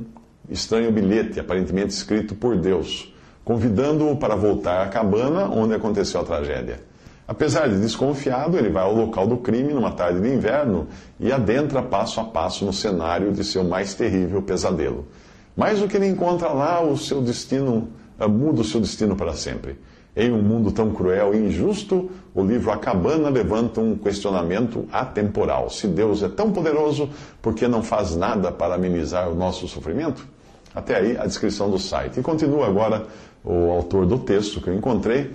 estranho 0.54 0.92
bilhete, 0.92 1.40
aparentemente 1.40 1.94
escrito 1.94 2.36
por 2.36 2.56
Deus, 2.56 3.14
convidando-o 3.44 4.16
para 4.16 4.36
voltar 4.36 4.84
à 4.84 4.88
cabana 4.88 5.50
onde 5.50 5.74
aconteceu 5.74 6.22
a 6.22 6.24
tragédia. 6.24 6.80
Apesar 7.28 7.68
de 7.68 7.80
desconfiado, 7.80 8.58
ele 8.58 8.70
vai 8.70 8.84
ao 8.84 8.94
local 8.94 9.26
do 9.26 9.38
crime 9.38 9.74
numa 9.74 9.92
tarde 9.92 10.22
de 10.22 10.34
inverno 10.34 10.88
e 11.20 11.32
adentra 11.32 11.82
passo 11.82 12.20
a 12.20 12.26
passo 12.26 12.66
no 12.66 12.74
cenário 12.74 13.32
de 13.32 13.44
seu 13.44 13.64
mais 13.64 13.94
terrível 13.94 14.42
pesadelo. 14.42 15.08
Mas 15.56 15.82
o 15.82 15.88
que 15.88 15.98
ele 15.98 16.08
encontra 16.08 16.50
lá, 16.50 16.82
o 16.82 16.98
seu 16.98 17.22
destino, 17.22 17.90
eh, 18.20 18.28
muda 18.28 18.62
o 18.62 18.64
seu 18.64 18.82
destino 18.82 19.16
para 19.16 19.34
sempre. 19.34 19.80
Em 20.16 20.32
um 20.32 20.44
mundo 20.44 20.72
tão 20.72 20.92
cruel 20.92 21.34
e 21.34 21.38
injusto, 21.38 22.12
o 22.36 22.44
livro 22.44 22.72
A 22.72 22.78
Cabana 22.78 23.30
levanta 23.30 23.82
um 23.82 23.96
questionamento 23.96 24.86
atemporal. 24.92 25.70
Se 25.72 25.88
Deus 25.88 26.22
é 26.22 26.30
tão 26.30 26.52
poderoso, 26.52 27.10
por 27.42 27.56
que 27.56 27.68
não 27.68 27.82
faz 27.82 28.16
nada 28.16 28.52
para 28.52 28.76
amenizar 28.76 29.30
o 29.30 29.36
nosso 29.36 29.68
sofrimento? 29.68 30.28
Até 30.76 30.98
aí 30.98 31.18
a 31.18 31.26
descrição 31.26 31.70
do 31.70 31.78
site. 31.78 32.20
E 32.20 32.24
continua 32.24 32.68
agora 32.68 33.06
o 33.44 33.72
autor 33.72 34.06
do 34.06 34.18
texto 34.18 34.62
que 34.62 34.70
eu 34.70 34.74
encontrei, 34.74 35.32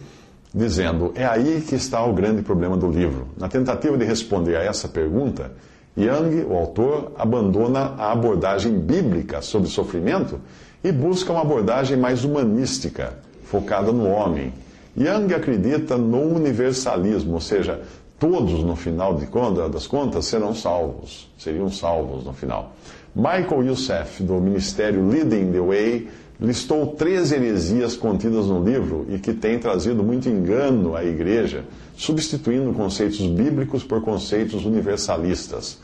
dizendo: 0.53 1.13
É 1.15 1.25
aí 1.25 1.61
que 1.67 1.75
está 1.75 2.05
o 2.05 2.13
grande 2.13 2.43
problema 2.43 2.77
do 2.77 2.91
livro. 2.91 3.29
Na 3.37 3.49
tentativa 3.49 3.97
de 3.97 4.05
responder 4.05 4.57
a 4.57 4.65
essa 4.65 4.89
pergunta, 4.89 5.53
Young, 5.97 6.45
o 6.49 6.57
autor, 6.57 7.13
abandona 7.19 7.95
a 7.99 8.13
abordagem 8.13 8.79
bíblica 8.79 9.43
sobre 9.43 9.69
sofrimento 9.69 10.41
e 10.83 10.93
busca 10.93 11.33
uma 11.33 11.43
abordagem 11.43 11.97
mais 11.97 12.25
humanística, 12.25 13.15
focada 13.45 13.91
no 13.91 14.09
homem. 14.09 14.53
Young 14.97 15.35
acredita 15.35 15.97
no 15.97 16.21
universalismo, 16.35 17.35
ou 17.35 17.41
seja, 17.41 17.81
todos 18.19 18.63
no 18.63 18.77
final 18.77 19.15
de 19.15 19.27
conta, 19.27 19.69
das 19.69 19.87
contas 19.87 20.27
serão 20.27 20.55
salvos, 20.55 21.29
seriam 21.37 21.69
salvos 21.71 22.25
no 22.25 22.33
final. 22.33 22.73
Michael 23.15 23.65
Youssef, 23.67 24.23
do 24.23 24.35
ministério 24.35 25.07
Leading 25.09 25.53
the 25.53 25.61
Way, 25.61 26.09
listou 26.41 26.87
três 26.89 27.33
heresias 27.33 27.97
contidas 27.97 28.47
no 28.47 28.63
livro 28.63 29.07
e 29.09 29.19
que 29.19 29.33
têm 29.33 29.59
trazido 29.59 30.03
muito 30.05 30.29
engano 30.29 30.95
à 30.95 31.05
igreja, 31.05 31.65
substituindo 31.97 32.73
conceitos 32.73 33.27
bíblicos 33.27 33.83
por 33.83 34.03
conceitos 34.03 34.65
universalistas. 34.65 35.79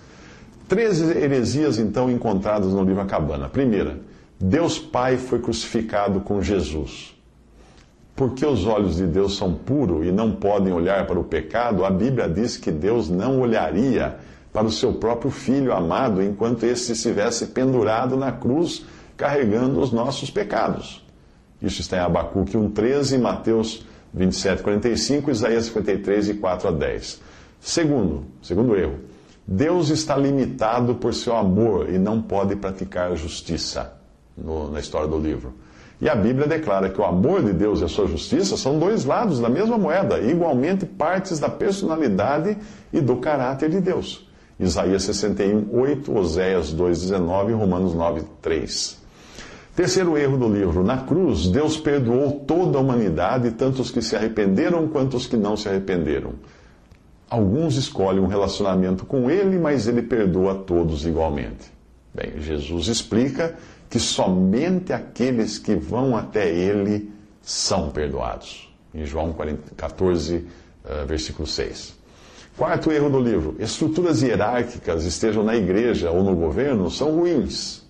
Três 0.68 1.00
heresias, 1.00 1.78
então, 1.78 2.10
encontradas 2.10 2.72
no 2.72 2.84
livro 2.84 3.02
A 3.02 3.04
Cabana. 3.04 3.48
Primeira, 3.48 3.98
Deus 4.40 4.78
Pai 4.78 5.16
foi 5.16 5.40
crucificado 5.40 6.20
com 6.20 6.40
Jesus. 6.40 7.14
Porque 8.16 8.46
os 8.46 8.64
olhos 8.64 8.96
de 8.96 9.06
Deus 9.06 9.36
são 9.36 9.52
puros 9.52 10.06
e 10.06 10.12
não 10.12 10.32
podem 10.32 10.72
olhar 10.72 11.04
para 11.06 11.18
o 11.18 11.24
pecado, 11.24 11.84
a 11.84 11.90
Bíblia 11.90 12.28
diz 12.28 12.56
que 12.56 12.70
Deus 12.70 13.10
não 13.10 13.40
olharia 13.40 14.16
para 14.54 14.68
o 14.68 14.70
seu 14.70 14.92
próprio 14.92 15.32
filho 15.32 15.72
amado 15.72 16.22
enquanto 16.22 16.62
este 16.62 16.92
estivesse 16.92 17.48
pendurado 17.48 18.16
na 18.16 18.30
cruz 18.30 18.86
carregando 19.16 19.80
os 19.80 19.90
nossos 19.90 20.30
pecados. 20.30 21.04
Isso 21.60 21.80
está 21.80 21.96
em 21.96 22.00
Abacuque 22.00 22.56
1,13, 22.56 23.20
Mateus 23.20 23.84
27, 24.12 24.62
45, 24.62 25.30
Isaías 25.32 25.64
53, 25.64 26.28
e 26.28 26.34
4 26.34 26.68
a 26.68 26.70
10. 26.70 27.20
Segundo, 27.58 28.26
segundo 28.40 28.76
erro, 28.76 29.00
Deus 29.44 29.88
está 29.88 30.16
limitado 30.16 30.94
por 30.94 31.12
seu 31.12 31.34
amor 31.36 31.90
e 31.90 31.98
não 31.98 32.22
pode 32.22 32.54
praticar 32.54 33.16
justiça 33.16 33.92
no, 34.38 34.70
na 34.70 34.78
história 34.78 35.08
do 35.08 35.18
livro. 35.18 35.52
E 36.00 36.08
a 36.08 36.14
Bíblia 36.14 36.46
declara 36.46 36.90
que 36.90 37.00
o 37.00 37.04
amor 37.04 37.42
de 37.42 37.52
Deus 37.52 37.80
e 37.80 37.84
a 37.84 37.88
sua 37.88 38.06
justiça 38.06 38.56
são 38.56 38.78
dois 38.78 39.04
lados 39.04 39.40
da 39.40 39.48
mesma 39.48 39.76
moeda, 39.76 40.20
igualmente 40.20 40.86
partes 40.86 41.40
da 41.40 41.48
personalidade 41.48 42.56
e 42.92 43.00
do 43.00 43.16
caráter 43.16 43.68
de 43.68 43.80
Deus. 43.80 44.24
Isaías 44.58 45.02
61, 45.02 45.68
8, 45.72 46.16
Oséias 46.16 46.72
2, 46.72 47.02
19 47.02 47.52
e 47.52 47.54
Romanos 47.54 47.94
9, 47.94 48.22
3. 48.40 49.02
Terceiro 49.74 50.16
erro 50.16 50.36
do 50.36 50.48
livro: 50.48 50.84
na 50.84 50.98
cruz, 50.98 51.48
Deus 51.48 51.76
perdoou 51.76 52.40
toda 52.46 52.78
a 52.78 52.80
humanidade, 52.80 53.50
tanto 53.52 53.82
os 53.82 53.90
que 53.90 54.00
se 54.00 54.14
arrependeram 54.14 54.86
quanto 54.86 55.16
os 55.16 55.26
que 55.26 55.36
não 55.36 55.56
se 55.56 55.68
arrependeram. 55.68 56.34
Alguns 57.28 57.76
escolhem 57.76 58.20
um 58.20 58.28
relacionamento 58.28 59.04
com 59.04 59.28
ele, 59.28 59.58
mas 59.58 59.88
ele 59.88 60.02
perdoa 60.02 60.54
todos 60.54 61.04
igualmente. 61.04 61.72
Bem, 62.14 62.40
Jesus 62.40 62.86
explica 62.86 63.56
que 63.90 63.98
somente 63.98 64.92
aqueles 64.92 65.58
que 65.58 65.74
vão 65.74 66.16
até 66.16 66.48
ele 66.48 67.10
são 67.42 67.90
perdoados. 67.90 68.72
Em 68.94 69.04
João 69.04 69.34
14, 69.76 70.46
eh, 70.84 71.04
versículo 71.04 71.48
6. 71.48 72.03
Quarto 72.56 72.92
erro 72.92 73.10
do 73.10 73.18
livro: 73.18 73.56
estruturas 73.58 74.22
hierárquicas, 74.22 75.04
estejam 75.04 75.42
na 75.42 75.56
igreja 75.56 76.10
ou 76.10 76.22
no 76.22 76.36
governo, 76.36 76.90
são 76.90 77.16
ruins. 77.16 77.82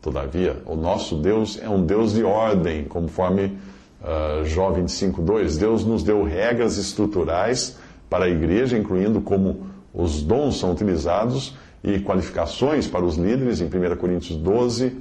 Todavia, 0.00 0.62
o 0.66 0.76
nosso 0.76 1.16
Deus 1.16 1.58
é 1.60 1.68
um 1.68 1.84
Deus 1.84 2.12
de 2.12 2.24
ordem, 2.24 2.84
conforme 2.84 3.56
uh, 4.00 4.44
Jó 4.44 4.72
25,2. 4.72 5.58
Deus 5.58 5.84
nos 5.84 6.02
deu 6.02 6.22
regras 6.22 6.76
estruturais 6.76 7.76
para 8.08 8.26
a 8.26 8.28
igreja, 8.28 8.78
incluindo 8.78 9.20
como 9.20 9.66
os 9.92 10.22
dons 10.22 10.58
são 10.58 10.72
utilizados 10.72 11.56
e 11.82 11.98
qualificações 11.98 12.86
para 12.86 13.04
os 13.04 13.16
líderes, 13.16 13.60
em 13.60 13.66
1 13.66 13.96
Coríntios 13.96 14.38
12 14.38 14.96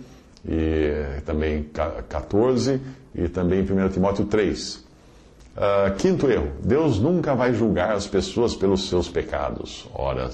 e 0.47 1.21
também 1.25 1.65
14 2.09 2.81
e 3.13 3.27
também 3.27 3.59
em 3.59 3.85
1 3.85 3.89
Timóteo 3.89 4.25
3. 4.25 4.90
Uh, 5.55 5.93
quinto 5.97 6.29
erro: 6.29 6.51
Deus 6.63 6.99
nunca 6.99 7.35
vai 7.35 7.53
julgar 7.53 7.93
as 7.93 8.07
pessoas 8.07 8.55
pelos 8.55 8.87
seus 8.87 9.09
pecados. 9.09 9.87
Ora, 9.93 10.29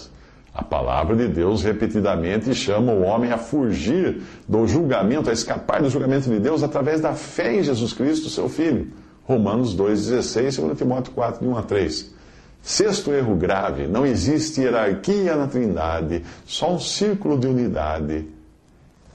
a 0.54 0.64
palavra 0.64 1.16
de 1.16 1.28
Deus 1.28 1.64
repetidamente 1.64 2.54
chama 2.54 2.92
o 2.92 3.02
homem 3.02 3.32
a 3.32 3.38
fugir 3.38 4.22
do 4.48 4.68
julgamento, 4.68 5.30
a 5.30 5.34
escapar 5.34 5.82
do 5.82 5.90
julgamento 5.90 6.30
de 6.30 6.40
Deus 6.40 6.64
através 6.64 7.02
da 7.02 7.14
fé 7.14 7.56
em 7.56 7.64
Jesus 7.64 7.94
Cristo, 7.94 8.30
seu 8.30 8.48
Filho. 8.48 8.92
Romanos 9.24 9.76
2,16, 9.76 10.62
2 10.62 10.78
Timóteo 10.78 11.14
4, 11.14 11.42
de 11.42 11.48
1 11.48 11.58
a 11.58 11.64
3. 11.64 12.14
Sexto 12.62 13.12
erro 13.12 13.36
grave: 13.36 13.88
não 13.88 14.06
existe 14.06 14.62
hierarquia 14.62 15.36
na 15.36 15.48
Trindade, 15.48 16.24
só 16.46 16.74
um 16.74 16.80
círculo 16.80 17.40
de 17.40 17.48
unidade. 17.48 18.37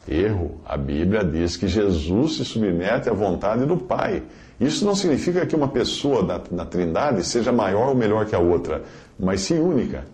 Erro. 0.09 0.61
A 0.64 0.76
Bíblia 0.76 1.25
diz 1.25 1.56
que 1.56 1.68
Jesus 1.68 2.37
se 2.37 2.44
submete 2.44 3.09
à 3.09 3.12
vontade 3.12 3.64
do 3.64 3.76
Pai. 3.76 4.23
Isso 4.61 4.85
não 4.85 4.94
significa 4.94 5.47
que 5.47 5.56
uma 5.56 5.68
pessoa 5.68 6.23
na, 6.23 6.40
na 6.50 6.64
Trindade 6.64 7.25
seja 7.25 7.52
maior 7.52 7.88
ou 7.88 7.94
melhor 7.94 8.26
que 8.26 8.35
a 8.35 8.38
outra, 8.38 8.82
mas 9.18 9.40
sim 9.42 9.59
única. 9.59 10.04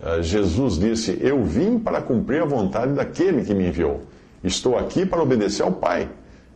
Uh, 0.00 0.22
Jesus 0.22 0.78
disse: 0.78 1.18
Eu 1.20 1.44
vim 1.44 1.78
para 1.78 2.00
cumprir 2.00 2.42
a 2.42 2.46
vontade 2.46 2.92
daquele 2.92 3.44
que 3.44 3.54
me 3.54 3.68
enviou. 3.68 4.02
Estou 4.42 4.78
aqui 4.78 5.04
para 5.04 5.22
obedecer 5.22 5.62
ao 5.62 5.72
Pai. 5.72 6.08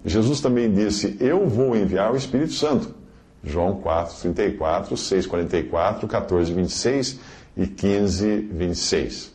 Jesus 0.05 0.41
também 0.41 0.73
disse: 0.73 1.17
Eu 1.21 1.47
vou 1.47 1.77
enviar 1.77 2.13
o 2.13 2.17
Espírito 2.17 2.53
Santo. 2.53 2.95
João 3.43 3.75
4, 3.77 4.17
34, 4.23 4.97
6, 4.97 5.27
44, 5.27 6.09
14, 6.09 6.53
26 6.53 7.21
e 7.59 7.67
15, 7.67 8.49
26. 8.51 9.34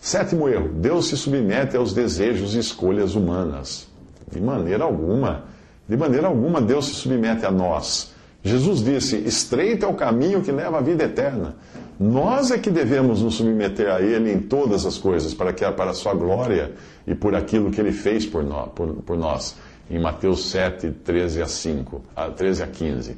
Sétimo 0.00 0.48
erro: 0.48 0.68
Deus 0.68 1.08
se 1.08 1.16
submete 1.16 1.76
aos 1.76 1.92
desejos 1.92 2.54
e 2.54 2.58
escolhas 2.58 3.14
humanas. 3.14 3.88
De 4.30 4.40
maneira 4.40 4.84
alguma. 4.84 5.44
De 5.88 5.96
maneira 5.96 6.28
alguma 6.28 6.60
Deus 6.60 6.86
se 6.86 6.94
submete 6.94 7.44
a 7.44 7.50
nós. 7.50 8.12
Jesus 8.42 8.82
disse: 8.82 9.16
Estreito 9.16 9.84
é 9.84 9.88
o 9.88 9.94
caminho 9.94 10.42
que 10.42 10.52
leva 10.52 10.78
à 10.78 10.80
vida 10.80 11.04
eterna. 11.04 11.56
Nós 11.98 12.52
é 12.52 12.58
que 12.58 12.70
devemos 12.70 13.22
nos 13.22 13.34
submeter 13.34 13.90
a 13.90 14.00
Ele 14.00 14.32
em 14.32 14.38
todas 14.38 14.86
as 14.86 14.96
coisas, 14.96 15.34
para 15.34 15.52
que 15.52 15.68
para 15.72 15.90
a 15.90 15.94
sua 15.94 16.14
glória 16.14 16.72
e 17.06 17.14
por 17.14 17.34
aquilo 17.34 17.70
que 17.70 17.80
Ele 17.80 17.90
fez 17.90 18.24
por 18.24 18.44
nós. 18.44 18.70
Por, 18.74 18.88
por 19.02 19.16
nós 19.16 19.56
em 19.90 19.98
Mateus 19.98 20.50
7, 20.50 20.90
13 20.90 21.42
a, 21.42 21.46
5, 21.46 22.02
13 22.36 22.62
a 22.62 22.66
15. 22.66 23.16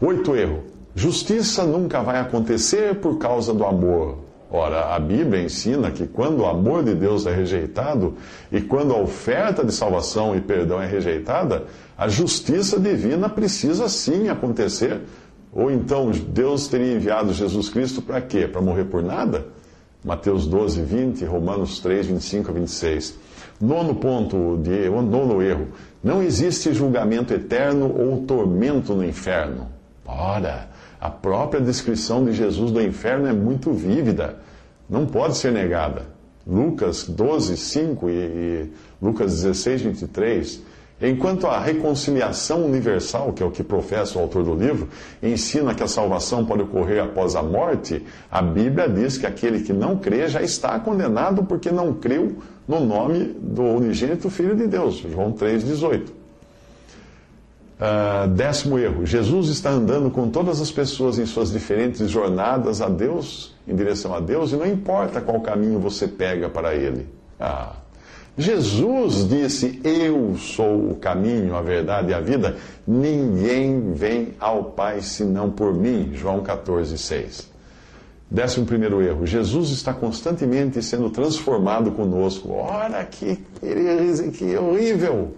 Oito 0.00 0.36
erro. 0.36 0.64
Justiça 0.94 1.64
nunca 1.64 2.02
vai 2.02 2.20
acontecer 2.20 2.96
por 2.96 3.18
causa 3.18 3.54
do 3.54 3.64
amor. 3.64 4.18
Ora, 4.54 4.94
a 4.94 4.98
Bíblia 4.98 5.42
ensina 5.42 5.90
que 5.90 6.06
quando 6.06 6.40
o 6.40 6.46
amor 6.46 6.84
de 6.84 6.94
Deus 6.94 7.24
é 7.24 7.34
rejeitado 7.34 8.16
e 8.52 8.60
quando 8.60 8.92
a 8.92 8.98
oferta 8.98 9.64
de 9.64 9.72
salvação 9.72 10.36
e 10.36 10.42
perdão 10.42 10.80
é 10.80 10.86
rejeitada, 10.86 11.64
a 11.96 12.06
justiça 12.06 12.78
divina 12.78 13.30
precisa 13.30 13.88
sim 13.88 14.28
acontecer. 14.28 15.00
Ou 15.54 15.70
então 15.70 16.10
Deus 16.10 16.68
teria 16.68 16.92
enviado 16.92 17.32
Jesus 17.32 17.70
Cristo 17.70 18.02
para 18.02 18.20
quê? 18.20 18.46
Para 18.46 18.60
morrer 18.60 18.84
por 18.84 19.02
nada? 19.02 19.46
Mateus 20.04 20.46
12, 20.46 20.82
20, 20.82 21.24
Romanos 21.24 21.80
3, 21.80 22.08
25 22.08 22.50
a 22.50 22.52
26. 22.52 23.18
Nono 23.58 23.94
ponto, 23.94 24.58
de, 24.58 24.90
nono 24.90 25.40
erro. 25.40 25.68
Não 26.04 26.22
existe 26.22 26.74
julgamento 26.74 27.32
eterno 27.32 27.86
ou 27.86 28.22
tormento 28.26 28.94
no 28.94 29.02
inferno. 29.02 29.68
Ora, 30.04 30.68
a 31.02 31.10
própria 31.10 31.60
descrição 31.60 32.24
de 32.24 32.32
Jesus 32.32 32.70
do 32.70 32.80
inferno 32.80 33.26
é 33.26 33.32
muito 33.32 33.72
vívida, 33.72 34.36
não 34.88 35.04
pode 35.04 35.36
ser 35.36 35.50
negada. 35.50 36.06
Lucas 36.46 37.08
12, 37.08 37.56
5 37.56 38.08
e, 38.08 38.12
e 38.12 38.72
Lucas 39.02 39.42
16, 39.42 39.82
23. 39.82 40.62
Enquanto 41.00 41.48
a 41.48 41.58
reconciliação 41.58 42.64
universal, 42.64 43.32
que 43.32 43.42
é 43.42 43.46
o 43.46 43.50
que 43.50 43.64
professa 43.64 44.16
o 44.16 44.22
autor 44.22 44.44
do 44.44 44.54
livro, 44.54 44.88
ensina 45.20 45.74
que 45.74 45.82
a 45.82 45.88
salvação 45.88 46.46
pode 46.46 46.62
ocorrer 46.62 47.02
após 47.02 47.34
a 47.34 47.42
morte, 47.42 48.06
a 48.30 48.40
Bíblia 48.40 48.88
diz 48.88 49.18
que 49.18 49.26
aquele 49.26 49.64
que 49.64 49.72
não 49.72 49.96
crê 49.96 50.28
já 50.28 50.40
está 50.40 50.78
condenado 50.78 51.42
porque 51.42 51.72
não 51.72 51.94
creu 51.94 52.36
no 52.68 52.78
nome 52.78 53.34
do 53.40 53.64
unigênito 53.64 54.30
Filho 54.30 54.54
de 54.54 54.68
Deus. 54.68 54.98
João 54.98 55.32
3,18. 55.32 56.21
Uh, 57.82 58.28
décimo 58.28 58.78
erro: 58.78 59.04
Jesus 59.04 59.48
está 59.48 59.70
andando 59.70 60.08
com 60.08 60.30
todas 60.30 60.60
as 60.60 60.70
pessoas 60.70 61.18
em 61.18 61.26
suas 61.26 61.50
diferentes 61.50 62.08
jornadas 62.08 62.80
a 62.80 62.88
Deus, 62.88 63.56
em 63.66 63.74
direção 63.74 64.14
a 64.14 64.20
Deus, 64.20 64.52
e 64.52 64.56
não 64.56 64.64
importa 64.64 65.20
qual 65.20 65.40
caminho 65.40 65.80
você 65.80 66.06
pega 66.06 66.48
para 66.48 66.76
Ele. 66.76 67.08
Ah, 67.40 67.72
Jesus 68.38 69.28
disse: 69.28 69.80
Eu 69.82 70.36
sou 70.36 70.92
o 70.92 70.94
caminho, 70.94 71.56
a 71.56 71.60
verdade 71.60 72.12
e 72.12 72.14
a 72.14 72.20
vida. 72.20 72.56
Ninguém 72.86 73.92
vem 73.92 74.28
ao 74.38 74.62
Pai 74.62 75.00
senão 75.00 75.50
por 75.50 75.74
mim. 75.74 76.12
João 76.14 76.40
14, 76.40 76.96
6. 76.96 77.50
Décimo 78.30 78.64
primeiro 78.64 79.02
erro: 79.02 79.26
Jesus 79.26 79.70
está 79.70 79.92
constantemente 79.92 80.80
sendo 80.84 81.10
transformado 81.10 81.90
conosco. 81.90 82.52
Ora, 82.52 83.04
que, 83.06 83.40
que 84.38 84.56
horrível! 84.56 85.34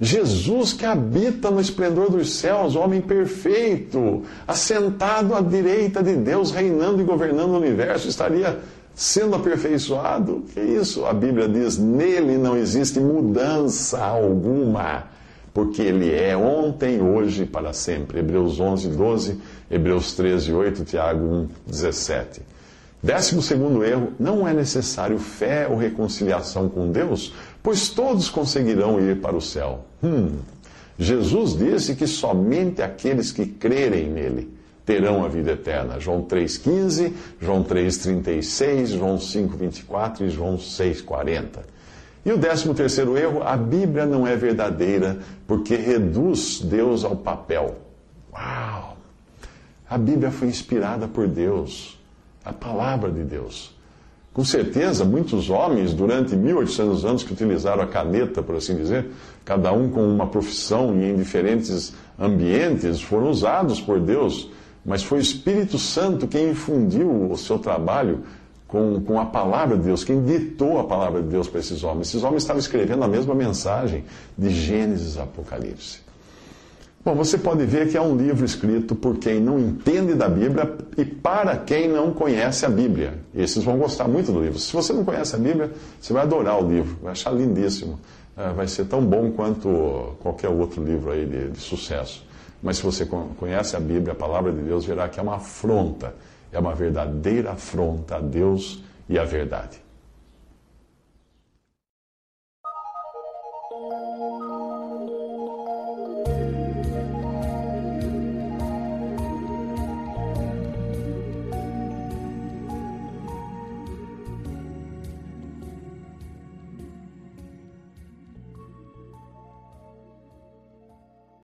Jesus 0.00 0.74
que 0.74 0.84
habita 0.84 1.50
no 1.50 1.60
esplendor 1.60 2.10
dos 2.10 2.34
céus, 2.34 2.76
homem 2.76 3.00
perfeito, 3.00 4.24
assentado 4.46 5.34
à 5.34 5.40
direita 5.40 6.02
de 6.02 6.14
Deus, 6.16 6.50
reinando 6.50 7.00
e 7.00 7.04
governando 7.04 7.52
o 7.52 7.56
universo, 7.56 8.06
estaria 8.06 8.58
sendo 8.94 9.36
aperfeiçoado? 9.36 10.44
Que 10.52 10.60
isso? 10.60 11.06
A 11.06 11.14
Bíblia 11.14 11.48
diz: 11.48 11.78
nele 11.78 12.36
não 12.36 12.56
existe 12.56 13.00
mudança 13.00 13.98
alguma, 14.04 15.04
porque 15.54 15.80
ele 15.80 16.14
é 16.14 16.36
ontem, 16.36 17.00
hoje 17.00 17.44
e 17.44 17.46
para 17.46 17.72
sempre. 17.72 18.18
Hebreus 18.18 18.60
11, 18.60 18.88
12, 18.88 19.40
Hebreus 19.70 20.12
13, 20.12 20.52
8, 20.52 20.84
Tiago 20.84 21.24
1, 21.24 21.48
17. 21.66 22.42
Décimo 23.02 23.40
segundo 23.40 23.82
erro: 23.82 24.12
não 24.18 24.46
é 24.46 24.52
necessário 24.52 25.18
fé 25.18 25.66
ou 25.68 25.76
reconciliação 25.76 26.68
com 26.68 26.90
Deus 26.90 27.32
pois 27.66 27.88
todos 27.88 28.28
conseguirão 28.28 29.00
ir 29.00 29.20
para 29.20 29.36
o 29.36 29.40
céu. 29.40 29.86
Hum. 30.00 30.38
Jesus 30.96 31.58
disse 31.58 31.96
que 31.96 32.06
somente 32.06 32.80
aqueles 32.80 33.32
que 33.32 33.44
crerem 33.44 34.08
nele 34.08 34.56
terão 34.84 35.24
a 35.24 35.28
vida 35.28 35.50
eterna. 35.50 35.98
João 35.98 36.22
3,15, 36.22 37.12
João 37.40 37.64
3,36, 37.64 38.86
João 38.96 39.16
5,24 39.16 40.20
e 40.20 40.28
João 40.28 40.56
6,40. 40.56 41.58
E 42.24 42.30
o 42.30 42.38
décimo 42.38 42.72
terceiro 42.72 43.18
erro, 43.18 43.42
a 43.42 43.56
Bíblia 43.56 44.06
não 44.06 44.24
é 44.24 44.36
verdadeira 44.36 45.18
porque 45.44 45.74
reduz 45.74 46.60
Deus 46.60 47.04
ao 47.04 47.16
papel. 47.16 47.78
Uau! 48.32 48.96
A 49.90 49.98
Bíblia 49.98 50.30
foi 50.30 50.46
inspirada 50.46 51.08
por 51.08 51.26
Deus, 51.26 51.98
a 52.44 52.52
palavra 52.52 53.10
de 53.10 53.24
Deus. 53.24 53.75
Com 54.36 54.44
certeza, 54.44 55.02
muitos 55.02 55.48
homens, 55.48 55.94
durante 55.94 56.36
1800 56.36 57.06
anos, 57.06 57.24
que 57.24 57.32
utilizaram 57.32 57.82
a 57.82 57.86
caneta, 57.86 58.42
por 58.42 58.56
assim 58.56 58.76
dizer, 58.76 59.06
cada 59.46 59.72
um 59.72 59.88
com 59.88 60.06
uma 60.06 60.26
profissão 60.26 60.94
e 60.94 61.06
em 61.06 61.16
diferentes 61.16 61.94
ambientes, 62.18 63.00
foram 63.00 63.30
usados 63.30 63.80
por 63.80 63.98
Deus, 63.98 64.50
mas 64.84 65.02
foi 65.02 65.20
o 65.20 65.22
Espírito 65.22 65.78
Santo 65.78 66.28
quem 66.28 66.50
infundiu 66.50 67.30
o 67.30 67.36
seu 67.38 67.58
trabalho 67.58 68.24
com, 68.68 69.00
com 69.00 69.18
a 69.18 69.24
palavra 69.24 69.74
de 69.78 69.84
Deus, 69.84 70.04
quem 70.04 70.22
ditou 70.22 70.80
a 70.80 70.84
palavra 70.84 71.22
de 71.22 71.28
Deus 71.28 71.48
para 71.48 71.60
esses 71.60 71.82
homens. 71.82 72.08
Esses 72.08 72.22
homens 72.22 72.42
estavam 72.42 72.60
escrevendo 72.60 73.04
a 73.04 73.08
mesma 73.08 73.34
mensagem 73.34 74.04
de 74.36 74.50
Gênesis 74.50 75.16
Apocalipse. 75.16 76.05
Bom, 77.06 77.14
você 77.14 77.38
pode 77.38 77.64
ver 77.64 77.88
que 77.88 77.96
é 77.96 78.00
um 78.00 78.16
livro 78.16 78.44
escrito 78.44 78.92
por 78.96 79.16
quem 79.16 79.40
não 79.40 79.60
entende 79.60 80.12
da 80.12 80.28
Bíblia 80.28 80.76
e 80.98 81.04
para 81.04 81.56
quem 81.56 81.86
não 81.86 82.12
conhece 82.12 82.66
a 82.66 82.68
Bíblia. 82.68 83.14
Esses 83.32 83.62
vão 83.62 83.78
gostar 83.78 84.08
muito 84.08 84.32
do 84.32 84.42
livro. 84.42 84.58
Se 84.58 84.72
você 84.72 84.92
não 84.92 85.04
conhece 85.04 85.36
a 85.36 85.38
Bíblia, 85.38 85.70
você 86.00 86.12
vai 86.12 86.22
adorar 86.22 86.60
o 86.60 86.68
livro, 86.68 86.98
vai 87.00 87.12
achar 87.12 87.30
lindíssimo. 87.30 88.00
É, 88.36 88.52
vai 88.52 88.66
ser 88.66 88.86
tão 88.86 89.06
bom 89.06 89.30
quanto 89.30 90.16
qualquer 90.20 90.48
outro 90.48 90.82
livro 90.82 91.12
aí 91.12 91.24
de, 91.24 91.50
de 91.50 91.60
sucesso. 91.60 92.26
Mas 92.60 92.78
se 92.78 92.82
você 92.82 93.06
conhece 93.06 93.76
a 93.76 93.80
Bíblia, 93.80 94.12
a 94.12 94.16
palavra 94.16 94.50
de 94.50 94.62
Deus, 94.62 94.84
verá 94.84 95.08
que 95.08 95.20
é 95.20 95.22
uma 95.22 95.36
afronta, 95.36 96.12
é 96.50 96.58
uma 96.58 96.74
verdadeira 96.74 97.52
afronta 97.52 98.16
a 98.16 98.20
Deus 98.20 98.82
e 99.08 99.16
à 99.16 99.22
verdade. 99.22 99.85